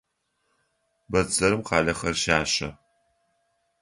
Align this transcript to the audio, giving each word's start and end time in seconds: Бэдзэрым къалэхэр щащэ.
Бэдзэрым 1.11 1.61
къалэхэр 1.67 2.15
щащэ. 2.21 2.69